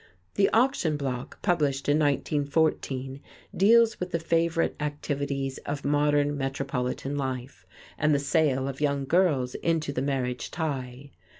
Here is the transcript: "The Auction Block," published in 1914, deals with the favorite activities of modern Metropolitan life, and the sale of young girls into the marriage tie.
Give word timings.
"The 0.33 0.49
Auction 0.49 0.97
Block," 0.97 1.39
published 1.43 1.87
in 1.87 1.99
1914, 1.99 3.19
deals 3.55 3.99
with 3.99 4.09
the 4.09 4.17
favorite 4.17 4.75
activities 4.79 5.59
of 5.59 5.85
modern 5.85 6.35
Metropolitan 6.35 7.15
life, 7.15 7.67
and 7.99 8.11
the 8.11 8.17
sale 8.17 8.67
of 8.67 8.81
young 8.81 9.05
girls 9.05 9.53
into 9.53 9.93
the 9.93 10.01
marriage 10.01 10.49
tie. 10.49 11.11